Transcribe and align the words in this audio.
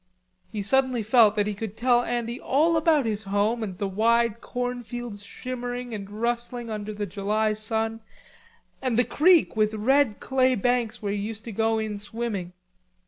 He 0.51 0.63
suddenly 0.63 1.03
felt 1.03 1.35
that 1.35 1.45
he 1.45 1.53
could 1.53 1.77
tell 1.77 2.01
Andy 2.01 2.39
all 2.39 2.75
about 2.75 3.05
his 3.05 3.21
home 3.25 3.61
and 3.61 3.77
the 3.77 3.87
wide 3.87 4.41
corn 4.41 4.81
fields 4.81 5.23
shimmering 5.23 5.93
and 5.93 6.09
rustling 6.09 6.71
under 6.71 6.91
the 6.91 7.05
July 7.05 7.53
sun, 7.53 7.99
and 8.81 8.97
the 8.97 9.03
creek 9.05 9.55
with 9.55 9.75
red 9.75 10.19
clay 10.19 10.55
banks 10.55 11.03
where 11.03 11.13
he 11.13 11.19
used 11.19 11.43
to 11.45 11.51
go 11.51 11.77
in 11.77 11.99
swimming. 11.99 12.53